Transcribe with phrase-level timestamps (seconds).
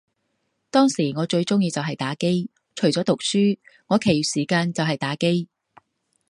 [0.71, 5.47] 當時我最鍾意就係打機，除咗讀書，我其餘時間就係打機